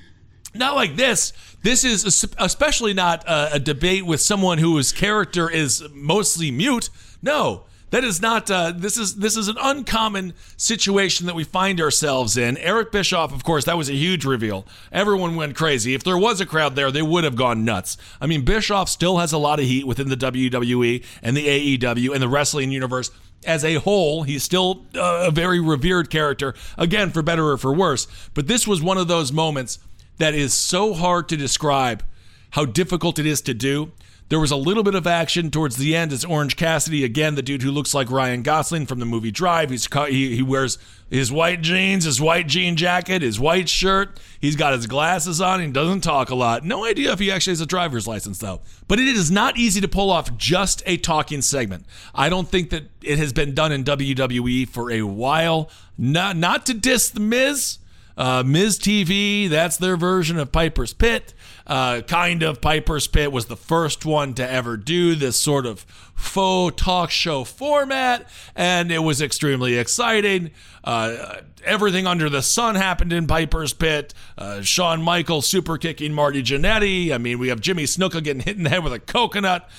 [0.53, 1.31] Not like this.
[1.63, 6.89] This is es- especially not a, a debate with someone whose character is mostly mute.
[7.21, 8.49] No, That is not.
[8.49, 12.57] Uh, this is this is an uncommon situation that we find ourselves in.
[12.57, 14.65] Eric Bischoff, of course, that was a huge reveal.
[14.93, 15.93] Everyone went crazy.
[15.93, 17.97] If there was a crowd there, they would have gone nuts.
[18.21, 22.13] I mean, Bischoff still has a lot of heat within the WWE and the AEW
[22.13, 23.11] and the wrestling universe
[23.45, 24.23] as a whole.
[24.23, 28.07] He's still uh, a very revered character, again, for better or for worse.
[28.33, 29.79] But this was one of those moments
[30.17, 32.03] that is so hard to describe
[32.51, 33.91] how difficult it is to do.
[34.31, 37.41] There was a little bit of action towards the end as Orange Cassidy, again, the
[37.41, 39.71] dude who looks like Ryan Gosling from the movie Drive.
[39.71, 40.77] He's he, he wears
[41.09, 44.21] his white jeans, his white jean jacket, his white shirt.
[44.39, 45.59] He's got his glasses on.
[45.59, 46.63] He doesn't talk a lot.
[46.63, 48.61] No idea if he actually has a driver's license, though.
[48.87, 51.85] But it is not easy to pull off just a talking segment.
[52.15, 55.69] I don't think that it has been done in WWE for a while.
[55.97, 57.79] Not, not to diss The Miz.
[58.15, 61.33] Uh, Miz TV, that's their version of Piper's Pit
[61.67, 65.81] uh, kind of Piper's Pit was the first one to ever do this sort of
[66.15, 70.51] faux talk show format, and it was extremely exciting.
[70.83, 74.13] Uh, everything under the sun happened in Piper's Pit.
[74.37, 77.11] Uh, Shawn Michaels super kicking Marty Jannetty.
[77.11, 79.69] I mean, we have Jimmy Snuka getting hit in the head with a coconut.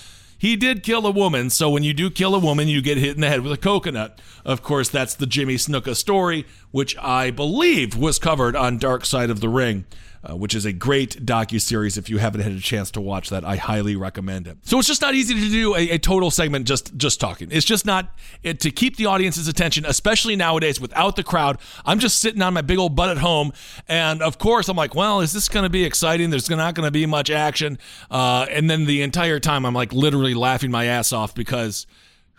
[0.42, 3.14] He did kill a woman, so when you do kill a woman, you get hit
[3.14, 4.18] in the head with a coconut.
[4.44, 9.30] Of course, that's the Jimmy Snuka story, which I believe was covered on Dark Side
[9.30, 9.84] of the Ring
[10.24, 11.98] uh, which is a great docu series.
[11.98, 14.58] If you haven't had a chance to watch that, I highly recommend it.
[14.62, 17.48] So it's just not easy to do a, a total segment just just talking.
[17.50, 21.58] It's just not it, to keep the audience's attention, especially nowadays without the crowd.
[21.84, 23.52] I'm just sitting on my big old butt at home,
[23.88, 26.30] and of course I'm like, well, is this going to be exciting?
[26.30, 27.78] There's not going to be much action,
[28.10, 31.86] uh, and then the entire time I'm like literally laughing my ass off because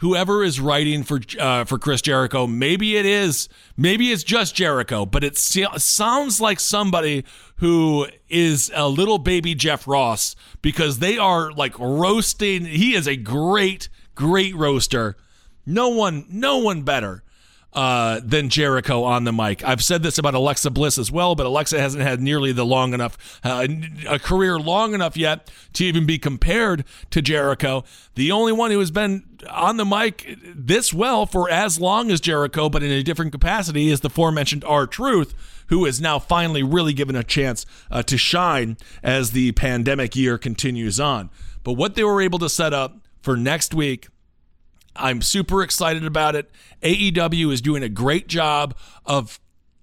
[0.04, 5.06] whoever is writing for uh, for Chris Jericho, maybe it is, maybe it's just Jericho,
[5.06, 7.24] but it sounds like somebody
[7.56, 12.66] who is a little baby Jeff Ross because they are like roasting.
[12.66, 15.16] He is a great, great roaster.
[15.66, 17.23] No one, no one better
[17.74, 19.64] uh, than Jericho on the mic.
[19.64, 22.94] I've said this about Alexa Bliss as well, but Alexa hasn't had nearly the long
[22.94, 23.68] enough uh,
[24.08, 27.84] a career long enough yet to even be compared to Jericho.
[28.16, 32.22] The only one who has been on the mic this well for as long as
[32.22, 35.34] Jericho, but in a different capacity, is the aforementioned R-Truth,
[35.68, 40.38] who is now finally really given a chance uh, to shine as the pandemic year
[40.38, 41.30] continues on.
[41.64, 44.10] But what they were able to set up for next week
[44.96, 46.52] I'm super excited about it.
[46.82, 48.76] AEW is doing a great job
[49.06, 49.40] of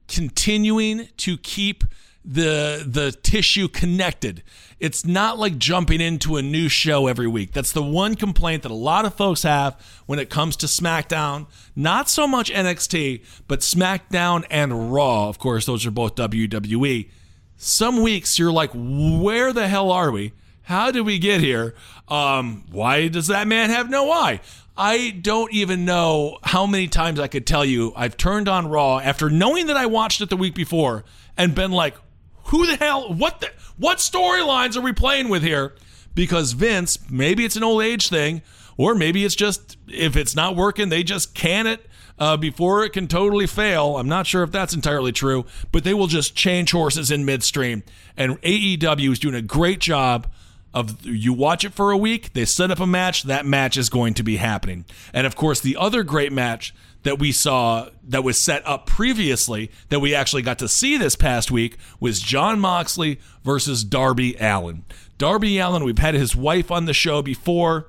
[0.09, 1.85] continuing to keep
[2.25, 4.42] the the tissue connected.
[4.79, 7.53] It's not like jumping into a new show every week.
[7.53, 11.46] That's the one complaint that a lot of folks have when it comes to SmackDown.
[11.77, 15.29] Not so much NXT, but SmackDown and Raw.
[15.29, 17.11] Of course, those are both WWE.
[17.57, 20.33] Some weeks you're like, where the hell are we?
[20.62, 21.75] How did we get here?
[22.09, 24.40] Um, why does that man have no eye?
[24.80, 28.98] I don't even know how many times I could tell you I've turned on Raw
[28.98, 31.04] after knowing that I watched it the week before
[31.36, 31.96] and been like,
[32.44, 35.74] who the hell, what the, what storylines are we playing with here?
[36.14, 38.40] Because Vince, maybe it's an old age thing,
[38.78, 41.84] or maybe it's just, if it's not working, they just can it
[42.18, 43.98] uh, before it can totally fail.
[43.98, 47.82] I'm not sure if that's entirely true, but they will just change horses in midstream.
[48.16, 50.26] And AEW is doing a great job
[50.72, 53.88] of you watch it for a week, they set up a match, that match is
[53.88, 54.85] going to be happening.
[55.12, 59.70] And of course, the other great match that we saw that was set up previously
[59.88, 64.85] that we actually got to see this past week was Jon Moxley versus Darby Allin.
[65.18, 67.88] Darby Allin, we've had his wife on the show before.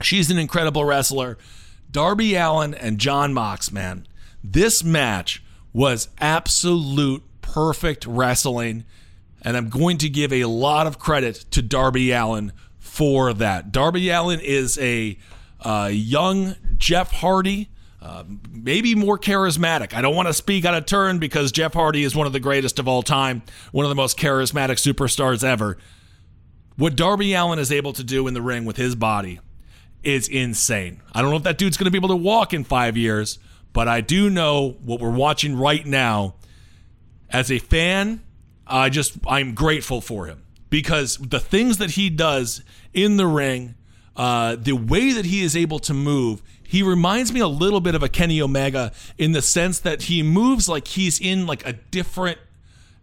[0.00, 1.38] She's an incredible wrestler.
[1.90, 4.06] Darby Allin and Jon Mox, man.
[4.44, 8.84] This match was absolute perfect wrestling.
[9.42, 13.72] And I'm going to give a lot of credit to Darby Allin for that.
[13.72, 15.18] Darby Allin is a
[15.60, 17.68] uh, young Jeff Hardy.
[18.00, 19.94] Uh, maybe more charismatic.
[19.94, 22.40] I don't want to speak out of turn because Jeff Hardy is one of the
[22.40, 25.78] greatest of all time, one of the most charismatic superstars ever.
[26.76, 29.38] What Darby Allin is able to do in the ring with his body
[30.02, 31.00] is insane.
[31.12, 33.38] I don't know if that dude's going to be able to walk in five years,
[33.72, 36.34] but I do know what we're watching right now.
[37.30, 38.22] As a fan,
[38.72, 42.62] I just I'm grateful for him because the things that he does
[42.94, 43.74] in the ring,
[44.16, 47.94] uh, the way that he is able to move, he reminds me a little bit
[47.94, 51.74] of a Kenny Omega in the sense that he moves like he's in like a
[51.74, 52.38] different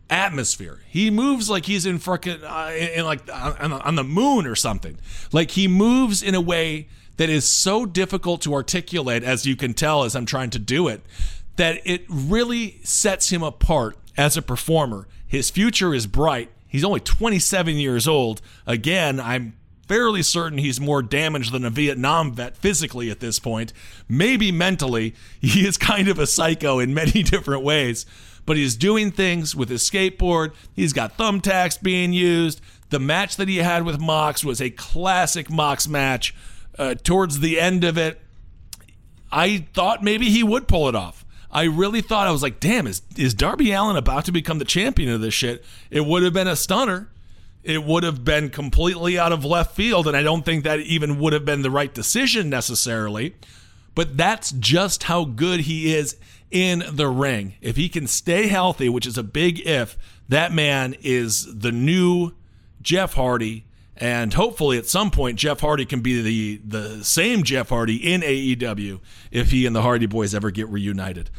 [0.09, 0.81] atmosphere.
[0.87, 4.55] He moves like he's in fucking uh, in, in like on, on the moon or
[4.55, 4.97] something.
[5.31, 9.75] Like he moves in a way that is so difficult to articulate, as you can
[9.75, 11.01] tell as I'm trying to do it,
[11.57, 16.49] that it really sets him apart as a performer his future is bright.
[16.67, 18.41] He's only 27 years old.
[18.65, 19.53] Again, I'm
[19.87, 23.71] fairly certain he's more damaged than a Vietnam vet physically at this point.
[24.07, 28.05] Maybe mentally, he is kind of a psycho in many different ways.
[28.45, 30.53] But he's doing things with his skateboard.
[30.73, 32.61] He's got thumbtacks being used.
[32.89, 36.33] The match that he had with Mox was a classic Mox match.
[36.77, 38.19] Uh, towards the end of it,
[39.31, 41.25] I thought maybe he would pull it off.
[41.51, 44.65] I really thought I was like, damn, is is Darby Allin about to become the
[44.65, 45.63] champion of this shit?
[45.89, 47.09] It would have been a stunner.
[47.63, 51.19] It would have been completely out of left field, and I don't think that even
[51.19, 53.35] would have been the right decision necessarily.
[53.95, 56.15] But that's just how good he is
[56.51, 57.55] in the ring.
[57.61, 59.97] If he can stay healthy, which is a big if,
[60.29, 62.33] that man is the new
[62.81, 63.65] Jeff Hardy.
[63.99, 68.21] And hopefully at some point Jeff Hardy can be the the same Jeff Hardy in
[68.21, 71.29] AEW if he and the Hardy Boys ever get reunited.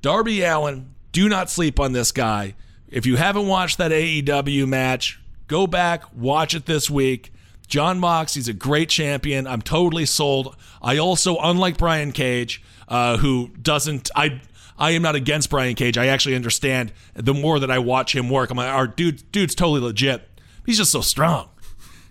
[0.00, 2.54] Darby Allin, do not sleep on this guy.
[2.88, 7.32] If you haven't watched that AEW match, go back, watch it this week.
[7.66, 9.46] Jon Mox, he's a great champion.
[9.46, 10.56] I'm totally sold.
[10.80, 14.40] I also, unlike Brian Cage, uh, who doesn't, I
[14.78, 15.98] I am not against Brian Cage.
[15.98, 18.50] I actually understand the more that I watch him work.
[18.50, 20.26] I'm like, our dude, dude's totally legit.
[20.64, 21.48] He's just so strong.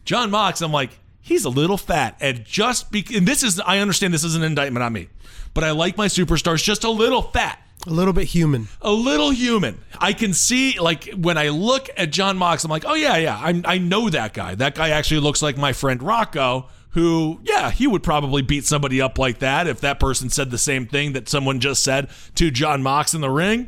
[0.08, 2.16] Jon Mox, I'm like, he's a little fat.
[2.22, 5.10] And just be, and this is, I understand this is an indictment on me,
[5.54, 7.62] but I like my superstars just a little fat.
[7.86, 8.70] A little bit human.
[8.82, 9.84] A little human.
[10.00, 13.36] I can see, like, when I look at Jon Mox, I'm like, oh, yeah, yeah,
[13.38, 14.56] I, I know that guy.
[14.56, 19.02] That guy actually looks like my friend Rocco, who, yeah, he would probably beat somebody
[19.02, 22.50] up like that if that person said the same thing that someone just said to
[22.50, 23.68] Jon Mox in the ring.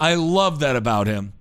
[0.00, 1.34] I love that about him.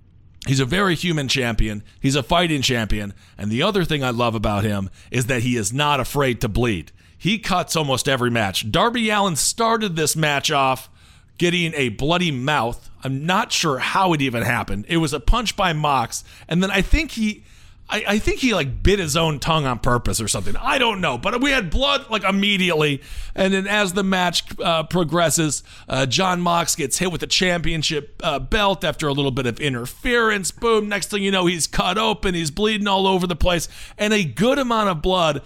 [0.47, 1.83] He's a very human champion.
[1.99, 3.13] He's a fighting champion.
[3.37, 6.47] And the other thing I love about him is that he is not afraid to
[6.47, 6.91] bleed.
[7.17, 8.71] He cuts almost every match.
[8.71, 10.89] Darby Allin started this match off
[11.37, 12.89] getting a bloody mouth.
[13.03, 14.85] I'm not sure how it even happened.
[14.87, 17.43] It was a punch by Mox, and then I think he.
[17.89, 20.55] I, I think he like bit his own tongue on purpose or something.
[20.57, 23.01] I don't know, but we had blood like immediately.
[23.33, 28.19] And then as the match uh, progresses, uh, Jon Mox gets hit with the championship
[28.23, 30.51] uh, belt after a little bit of interference.
[30.51, 30.89] Boom!
[30.89, 32.35] Next thing you know, he's cut open.
[32.35, 35.41] He's bleeding all over the place, and a good amount of blood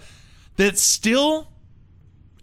[0.56, 1.48] that's still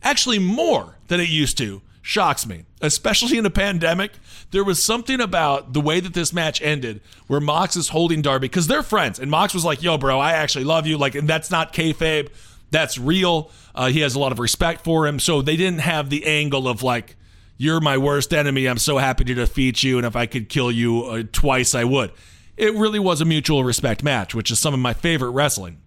[0.02, 4.14] actually more than it used to shocks me, especially in a pandemic.
[4.52, 8.48] There was something about the way that this match ended where Mox is holding Darby
[8.48, 9.20] because they're friends.
[9.20, 10.98] And Mox was like, yo, bro, I actually love you.
[10.98, 12.30] Like, and that's not kayfabe,
[12.72, 13.52] that's real.
[13.76, 15.20] Uh, he has a lot of respect for him.
[15.20, 17.16] So they didn't have the angle of like,
[17.58, 18.68] you're my worst enemy.
[18.68, 19.98] I'm so happy to defeat you.
[19.98, 22.12] And if I could kill you uh, twice, I would.
[22.56, 25.80] It really was a mutual respect match, which is some of my favorite wrestling.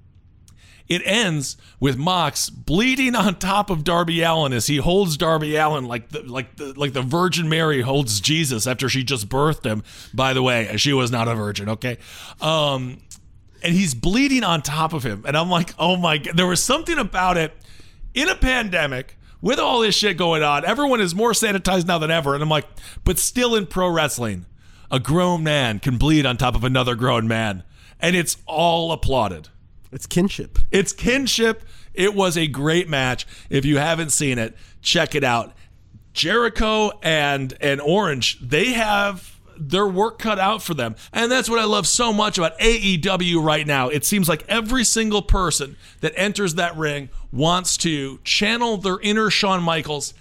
[0.92, 5.86] It ends with Mox bleeding on top of Darby Allin as he holds Darby Allin
[5.86, 9.82] like the like the like the Virgin Mary holds Jesus after she just birthed him.
[10.12, 11.96] By the way, she was not a virgin, okay?
[12.42, 12.98] Um
[13.62, 15.24] and he's bleeding on top of him.
[15.26, 17.54] And I'm like, "Oh my god, there was something about it
[18.12, 20.62] in a pandemic with all this shit going on.
[20.66, 22.66] Everyone is more sanitized now than ever." And I'm like,
[23.02, 24.44] "But still in pro wrestling,
[24.90, 27.62] a grown man can bleed on top of another grown man."
[27.98, 29.48] And it's all applauded.
[29.92, 30.58] It's kinship.
[30.70, 31.62] It's kinship.
[31.94, 33.26] It was a great match.
[33.50, 35.52] If you haven't seen it, check it out.
[36.14, 40.96] Jericho and and Orange, they have their work cut out for them.
[41.12, 43.88] And that's what I love so much about AEW right now.
[43.88, 49.30] It seems like every single person that enters that ring wants to channel their inner
[49.30, 50.14] Shawn Michaels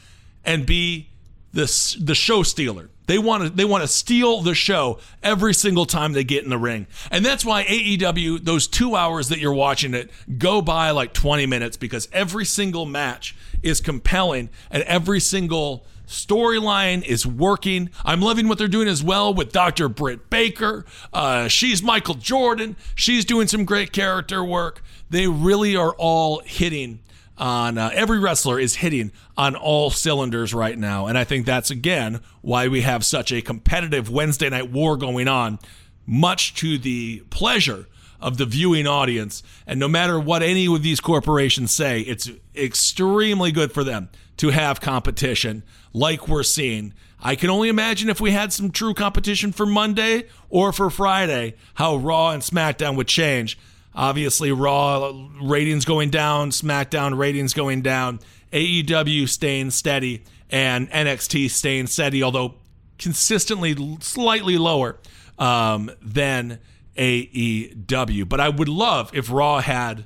[0.46, 1.10] and be
[1.54, 2.90] the the show stealer.
[3.12, 6.50] They want to they want to steal the show every single time they get in
[6.50, 6.88] the ring.
[7.12, 11.46] And that's why AEW those 2 hours that you're watching it go by like 20
[11.46, 17.90] minutes because every single match is compelling and every single storyline is working.
[18.06, 19.90] I'm loving what they're doing as well with Dr.
[19.90, 20.86] Britt Baker.
[21.12, 22.78] Uh, she's Michael Jordan.
[22.96, 24.82] She's doing some great character work.
[25.10, 27.02] They really are all hitting
[27.42, 31.08] on uh, every wrestler is hitting on all cylinders right now.
[31.08, 35.28] And I think that's again why we have such a competitive Wednesday night war going
[35.28, 35.58] on,
[36.06, 37.88] much to the pleasure
[38.22, 39.42] of the viewing audience.
[39.66, 44.50] And no matter what any of these corporations say, it's extremely good for them to
[44.50, 45.64] have competition
[45.94, 46.94] like we're seeing.
[47.20, 51.56] I can only imagine if we had some true competition for Monday or for Friday,
[51.74, 53.58] how Raw and SmackDown would change.
[53.94, 55.12] Obviously, Raw
[55.42, 58.20] ratings going down, SmackDown ratings going down,
[58.54, 62.56] AEW staying steady, and NXT staying steady, although
[62.98, 64.98] consistently slightly lower
[65.38, 66.60] um, than
[66.98, 68.30] AEW.
[68.30, 70.06] But I would love if Raw had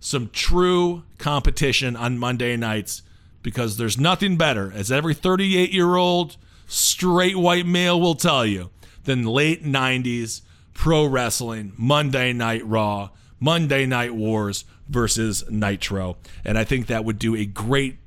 [0.00, 3.02] some true competition on Monday nights
[3.42, 8.70] because there's nothing better, as every 38 year old straight white male will tell you,
[9.04, 10.40] than late 90s
[10.74, 13.10] pro wrestling, Monday Night Raw
[13.40, 16.16] Monday Night Wars versus Nitro.
[16.44, 17.98] And I think that would do a great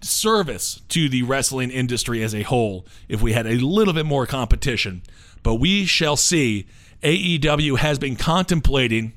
[0.00, 4.26] service to the wrestling industry as a whole if we had a little bit more
[4.26, 5.02] competition.
[5.42, 6.66] But we shall see.
[7.02, 9.12] AEW has been contemplating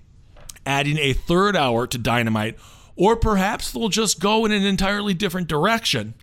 [0.65, 2.57] adding a third hour to Dynamite,
[2.95, 6.13] or perhaps they'll just go in an entirely different direction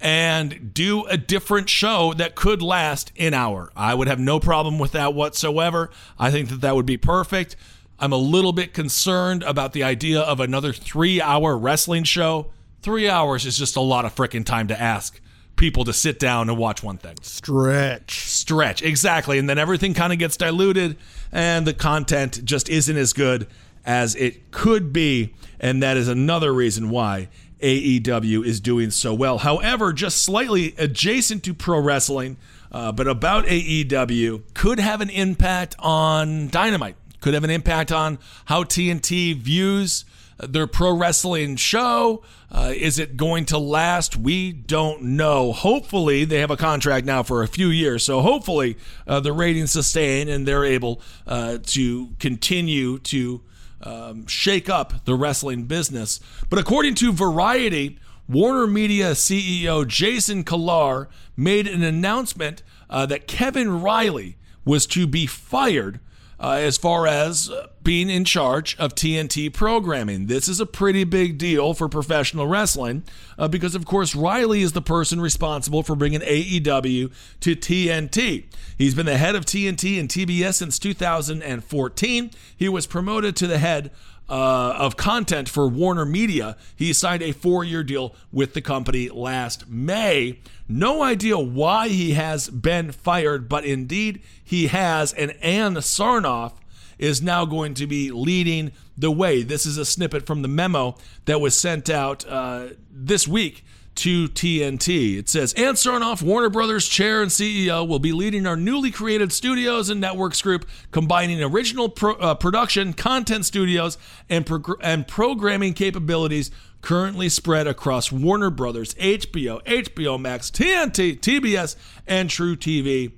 [0.00, 3.72] and do a different show that could last an hour.
[3.74, 5.90] I would have no problem with that whatsoever.
[6.18, 7.56] I think that that would be perfect.
[8.00, 12.46] I'm a little bit concerned about the idea of another three hour wrestling show.
[12.80, 15.20] Three hours is just a lot of freaking time to ask
[15.56, 17.16] people to sit down and watch one thing.
[17.22, 18.20] Stretch.
[18.20, 19.38] Stretch, exactly.
[19.38, 20.96] And then everything kind of gets diluted
[21.32, 23.48] and the content just isn't as good
[23.84, 25.34] as it could be.
[25.58, 27.28] And that is another reason why
[27.60, 29.38] AEW is doing so well.
[29.38, 32.36] However, just slightly adjacent to pro wrestling,
[32.70, 38.18] uh, but about AEW, could have an impact on Dynamite, could have an impact on
[38.46, 40.04] how TNT views
[40.38, 42.22] their pro wrestling show.
[42.50, 44.16] Uh, is it going to last?
[44.16, 45.52] We don't know.
[45.52, 48.04] Hopefully, they have a contract now for a few years.
[48.04, 53.42] So, hopefully, uh, the ratings sustain and they're able uh, to continue to
[53.82, 56.20] um, shake up the wrestling business.
[56.48, 57.98] But according to Variety,
[58.28, 65.26] Warner Media CEO Jason Kilar made an announcement uh, that Kevin Reilly was to be
[65.26, 66.00] fired
[66.40, 67.50] uh, as far as
[67.82, 70.26] being in charge of TNT programming.
[70.26, 73.02] This is a pretty big deal for professional wrestling
[73.38, 78.44] uh, because, of course, Reilly is the person responsible for bringing AEW to TNT.
[78.76, 82.30] He's been the head of TNT and TBS since 2014.
[82.56, 83.90] He was promoted to the head
[84.28, 86.56] uh, of content for Warner Media.
[86.76, 90.40] He signed a four year deal with the company last May.
[90.68, 95.12] No idea why he has been fired, but indeed he has.
[95.14, 96.52] And Ann Sarnoff
[96.98, 99.42] is now going to be leading the way.
[99.42, 103.64] This is a snippet from the memo that was sent out uh, this week
[103.98, 105.18] to TNT.
[105.18, 109.32] It says Ann Sarnoff, Warner Brothers chair and CEO, will be leading our newly created
[109.32, 114.48] studios and networks group, combining original pro, uh, production, content studios, and,
[114.82, 121.74] and programming capabilities currently spread across Warner Brothers, HBO, HBO Max, TNT, TBS,
[122.06, 123.10] and True TV.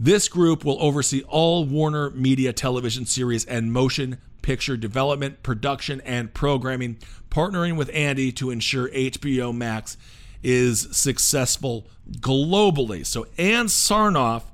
[0.00, 6.32] This group will oversee all Warner Media television series and motion picture development, production, and
[6.34, 6.98] programming,
[7.30, 9.96] partnering with Andy to ensure HBO Max
[10.42, 13.04] is successful globally.
[13.04, 14.44] So Ann Sarnoff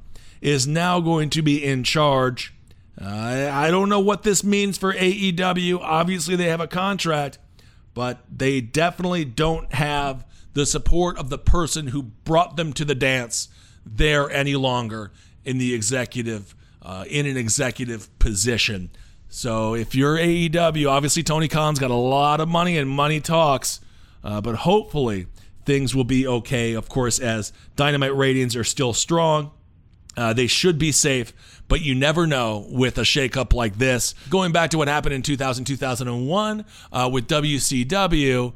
[0.40, 2.54] is now going to be in charge.
[3.00, 5.78] Uh, I don't know what this means for AEW.
[5.80, 7.38] Obviously, they have a contract,
[7.94, 12.94] but they definitely don't have the support of the person who brought them to the
[12.94, 13.48] dance
[13.84, 15.12] there any longer
[15.44, 18.90] in the executive uh, in an executive position.
[19.28, 23.80] So if you're AEW, obviously Tony Khan's got a lot of money and money talks,
[24.22, 25.26] uh, but hopefully
[25.64, 26.72] things will be okay.
[26.72, 29.50] Of course, as Dynamite ratings are still strong,
[30.16, 31.34] uh, they should be safe,
[31.68, 34.14] but you never know with a shakeup like this.
[34.30, 38.54] Going back to what happened in 2000, 2001 uh, with WCW,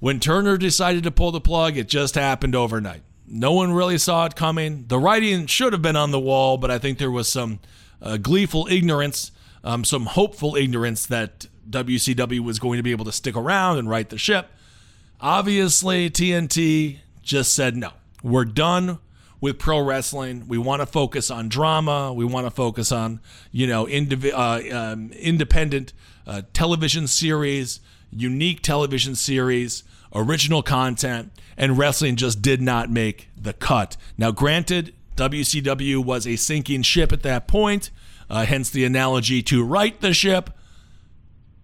[0.00, 3.02] when Turner decided to pull the plug, it just happened overnight.
[3.26, 4.86] No one really saw it coming.
[4.88, 7.60] The writing should have been on the wall, but I think there was some
[8.02, 9.30] uh, gleeful ignorance
[9.64, 13.88] um, some hopeful ignorance that WCW was going to be able to stick around and
[13.88, 14.48] right the ship.
[15.20, 17.90] Obviously, TNT just said no.
[18.22, 18.98] We're done
[19.40, 20.46] with pro wrestling.
[20.48, 22.12] We want to focus on drama.
[22.12, 23.20] We want to focus on
[23.52, 25.92] you know indiv- uh, um, independent
[26.26, 27.80] uh, television series,
[28.10, 29.84] unique television series,
[30.14, 33.96] original content, and wrestling just did not make the cut.
[34.16, 37.90] Now, granted, WCW was a sinking ship at that point
[38.30, 40.50] uh, hence the analogy to right the ship.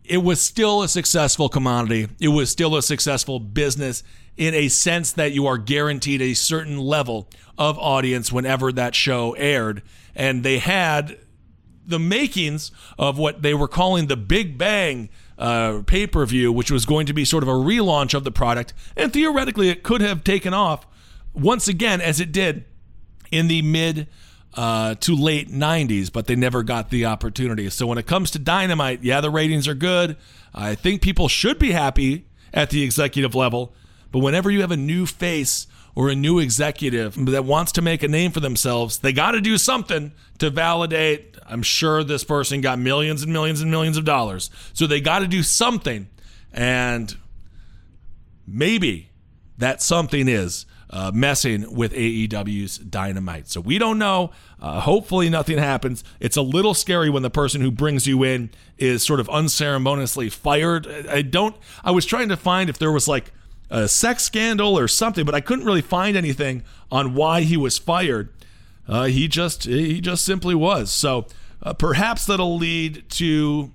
[0.04, 2.08] It was still a successful commodity.
[2.20, 4.02] It was still a successful business
[4.36, 9.32] in a sense that you are guaranteed a certain level of audience whenever that show
[9.32, 9.82] aired.
[10.14, 11.18] And they had
[11.86, 15.08] the makings of what they were calling the Big Bang
[15.38, 18.32] uh, pay per view, which was going to be sort of a relaunch of the
[18.32, 18.74] product.
[18.96, 20.86] And theoretically, it could have taken off
[21.32, 22.64] once again, as it did
[23.30, 24.08] in the mid
[24.56, 27.68] uh, to late 90s, but they never got the opportunity.
[27.70, 30.16] So when it comes to Dynamite, yeah, the ratings are good.
[30.54, 33.74] I think people should be happy at the executive level.
[34.10, 38.02] But whenever you have a new face or a new executive that wants to make
[38.02, 41.36] a name for themselves, they got to do something to validate.
[41.46, 44.50] I'm sure this person got millions and millions and millions of dollars.
[44.72, 46.08] So they got to do something.
[46.52, 47.14] And
[48.46, 49.10] maybe
[49.58, 53.48] that something is uh, messing with AEW's Dynamite.
[53.48, 54.30] So we don't know.
[54.60, 56.04] Uh, hopefully, nothing happens.
[56.20, 60.28] It's a little scary when the person who brings you in is sort of unceremoniously
[60.28, 60.86] fired.
[61.08, 61.56] I don't.
[61.84, 63.32] I was trying to find if there was like
[63.70, 67.78] a sex scandal or something, but I couldn't really find anything on why he was
[67.78, 68.32] fired.
[68.88, 70.92] Uh, he just he just simply was.
[70.92, 71.26] So
[71.62, 73.72] uh, perhaps that'll lead to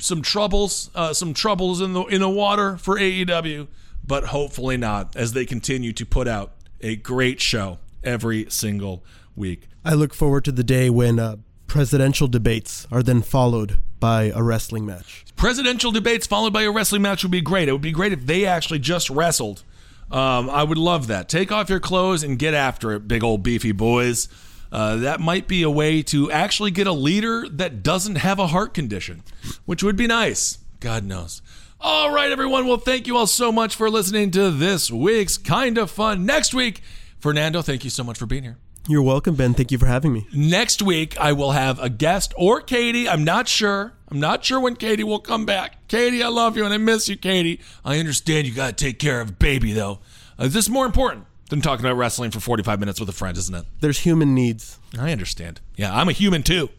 [0.00, 3.68] some troubles, uh, some troubles in the in the water for AEW,
[4.08, 9.04] but hopefully not, as they continue to put out a great show every single
[9.36, 9.68] week.
[9.84, 11.36] I look forward to the day when uh,
[11.66, 15.24] presidential debates are then followed by a wrestling match.
[15.36, 17.68] Presidential debates followed by a wrestling match would be great.
[17.68, 19.62] It would be great if they actually just wrestled.
[20.10, 21.28] Um, I would love that.
[21.28, 24.28] Take off your clothes and get after it, big old beefy boys.
[24.72, 28.48] Uh, that might be a way to actually get a leader that doesn't have a
[28.48, 29.22] heart condition,
[29.66, 30.58] which would be nice.
[30.80, 31.42] God knows.
[31.80, 32.66] All right, everyone.
[32.66, 36.26] Well, thank you all so much for listening to this week's Kind of Fun.
[36.26, 36.82] Next week,
[37.20, 38.56] Fernando, thank you so much for being here.
[38.88, 39.54] You're welcome, Ben.
[39.54, 40.26] Thank you for having me.
[40.34, 43.08] Next week, I will have a guest or Katie.
[43.08, 43.92] I'm not sure.
[44.08, 45.86] I'm not sure when Katie will come back.
[45.86, 47.60] Katie, I love you and I miss you, Katie.
[47.84, 50.00] I understand you got to take care of baby, though.
[50.36, 53.38] Uh, this is more important than talking about wrestling for 45 minutes with a friend,
[53.38, 53.66] isn't it?
[53.80, 54.80] There's human needs.
[54.98, 55.60] I understand.
[55.76, 56.70] Yeah, I'm a human too.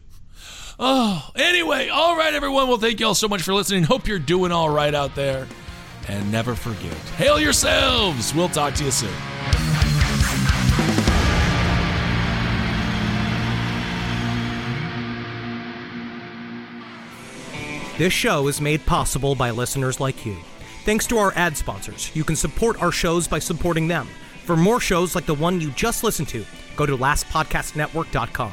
[0.82, 2.66] Oh, anyway, all right, everyone.
[2.66, 3.82] Well, thank you all so much for listening.
[3.82, 5.46] Hope you're doing all right out there.
[6.08, 8.34] And never forget, hail yourselves.
[8.34, 9.10] We'll talk to you soon.
[17.98, 20.38] This show is made possible by listeners like you.
[20.86, 24.08] Thanks to our ad sponsors, you can support our shows by supporting them.
[24.46, 26.42] For more shows like the one you just listened to,
[26.74, 28.52] go to lastpodcastnetwork.com.